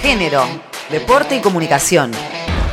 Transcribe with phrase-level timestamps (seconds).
[0.00, 0.44] género,
[0.90, 2.10] deporte y comunicación.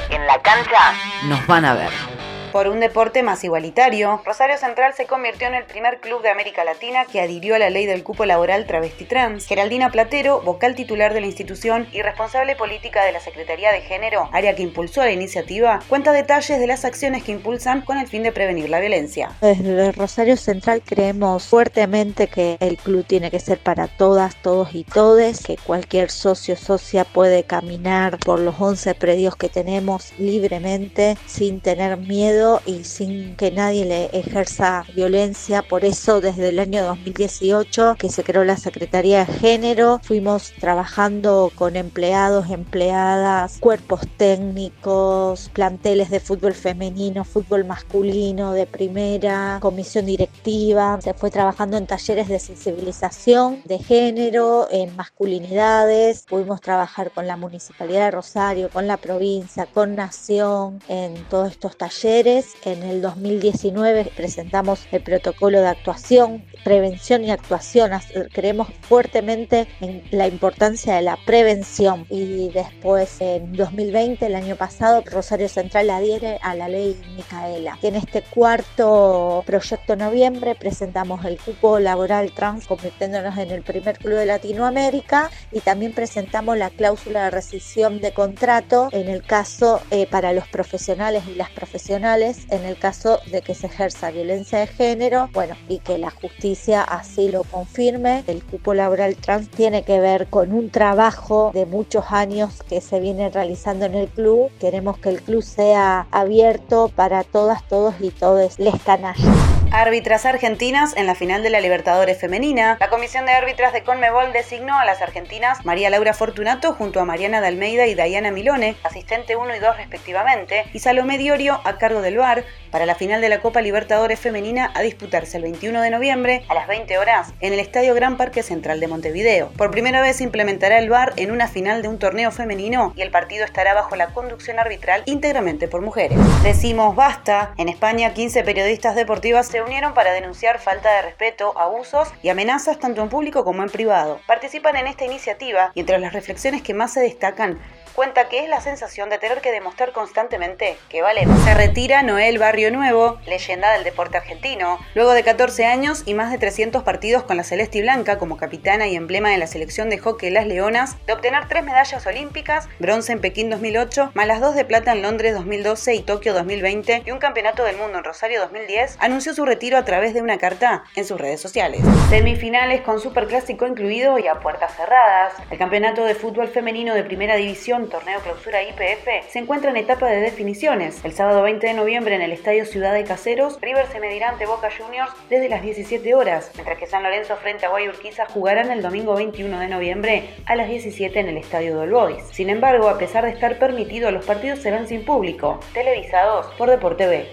[0.10, 0.94] En la cancha
[1.26, 2.07] nos van a ver
[2.52, 6.64] por un deporte más igualitario, Rosario Central se convirtió en el primer club de América
[6.64, 9.46] Latina que adhirió a la ley del cupo laboral travesti trans.
[9.46, 14.30] Geraldina Platero, vocal titular de la institución y responsable política de la Secretaría de Género,
[14.32, 18.24] área que impulsó la iniciativa, cuenta detalles de las acciones que impulsan con el fin
[18.24, 19.32] de prevenir la violencia.
[19.42, 24.84] Desde Rosario Central creemos fuertemente que el club tiene que ser para todas, todos y
[24.84, 31.62] todes, que cualquier socio socia puede caminar por los 11 predios que tenemos libremente sin
[31.62, 35.64] tener miedo y sin que nadie le ejerza violencia.
[35.64, 41.52] Por eso desde el año 2018 que se creó la Secretaría de Género, fuimos trabajando
[41.56, 51.00] con empleados, empleadas, cuerpos técnicos, planteles de fútbol femenino, fútbol masculino de primera, comisión directiva.
[51.02, 56.26] Se fue trabajando en talleres de sensibilización de género, en masculinidades.
[56.30, 61.78] Pudimos trabajar con la Municipalidad de Rosario, con la provincia, con Nación, en todos estos
[61.78, 67.92] talleres en el 2019 presentamos el protocolo de actuación, prevención y actuación.
[68.34, 75.02] Creemos fuertemente en la importancia de la prevención y después en 2020, el año pasado,
[75.10, 77.80] Rosario Central adhiere a la ley Micaela.
[77.82, 84.16] En este cuarto proyecto noviembre presentamos el cupo laboral trans convirtiéndonos en el primer club
[84.16, 90.08] de Latinoamérica y también presentamos la cláusula de rescisión de contrato en el caso eh,
[90.08, 94.68] para los profesionales y las profesionales en el caso de que se ejerza violencia de
[94.68, 98.24] género, bueno, y que la justicia así lo confirme.
[98.26, 103.00] El cupo laboral trans tiene que ver con un trabajo de muchos años que se
[103.00, 104.50] viene realizando en el club.
[104.60, 109.57] Queremos que el club sea abierto para todas, todos y todes les canallas.
[109.72, 112.78] Árbitras argentinas en la final de la Libertadores femenina.
[112.80, 117.06] La comisión de árbitras de Conmebol designó a las argentinas María Laura Fortunato junto a
[117.06, 121.78] Mariana de Almeida y Diana Milone, asistente 1 y 2 respectivamente, y Salomé Diorio a
[121.78, 125.82] cargo del VAR para la final de la Copa Libertadores femenina a disputarse el 21
[125.82, 129.50] de noviembre a las 20 horas en el Estadio Gran Parque Central de Montevideo.
[129.58, 133.02] Por primera vez se implementará el VAR en una final de un torneo femenino y
[133.02, 136.18] el partido estará bajo la conducción arbitral íntegramente por mujeres.
[136.44, 137.54] Decimos basta.
[137.58, 142.80] En España 15 periodistas deportivas se unieron para denunciar falta de respeto, abusos y amenazas
[142.80, 144.20] tanto en público como en privado.
[144.28, 147.60] Participan en esta iniciativa y entre las reflexiones que más se destacan
[147.98, 151.26] cuenta que es la sensación de tener que demostrar constantemente que vale.
[151.44, 156.32] Se retira Noel Barrio Nuevo, leyenda del deporte argentino, luego de 14 años y más
[156.32, 159.90] de 300 partidos con la Celeste y Blanca como capitana y emblema de la selección
[159.90, 164.42] de hockey Las Leonas, de obtener tres medallas olímpicas, bronce en Pekín 2008, más las
[164.42, 168.04] dos de plata en Londres 2012 y Tokio 2020 y un campeonato del mundo en
[168.04, 171.82] Rosario 2010, anunció su retiro a través de una carta en sus redes sociales.
[172.10, 175.34] Semifinales con superclásico incluido y a puertas cerradas.
[175.50, 180.08] El campeonato de fútbol femenino de primera división torneo clausura IPF, se encuentra en etapa
[180.08, 181.04] de definiciones.
[181.04, 184.46] El sábado 20 de noviembre en el Estadio Ciudad de Caseros, River se medirá ante
[184.46, 188.82] Boca Juniors desde las 17 horas, mientras que San Lorenzo frente a Guayurquiza jugarán el
[188.82, 192.24] domingo 21 de noviembre a las 17 en el Estadio del Boys.
[192.32, 197.08] Sin embargo, a pesar de estar permitido, los partidos serán sin público, televisados por Deporte
[197.08, 197.30] B.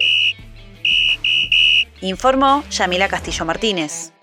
[2.01, 4.14] Informó Yamila Castillo Martínez.